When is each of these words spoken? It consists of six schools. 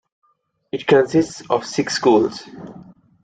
It 0.71 0.87
consists 0.87 1.43
of 1.51 1.63
six 1.63 1.93
schools. 1.95 2.43